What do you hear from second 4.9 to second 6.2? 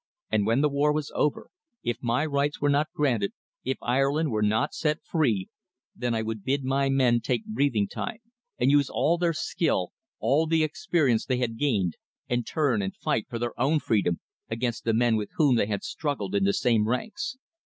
free, then